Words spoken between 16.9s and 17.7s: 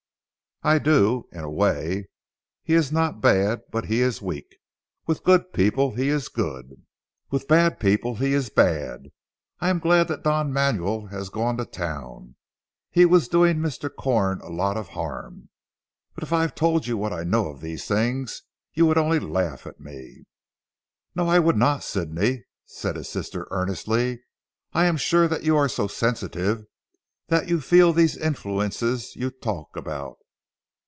what I know of